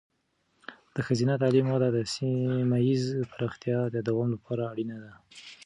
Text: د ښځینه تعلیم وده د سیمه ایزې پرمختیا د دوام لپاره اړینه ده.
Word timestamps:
د 0.95 0.97
ښځینه 1.07 1.33
تعلیم 1.43 1.67
وده 1.69 1.89
د 1.93 1.99
سیمه 2.13 2.77
ایزې 2.87 3.27
پرمختیا 3.33 3.77
د 3.89 3.97
دوام 4.07 4.27
لپاره 4.35 4.63
اړینه 4.71 4.97
ده. 5.03 5.11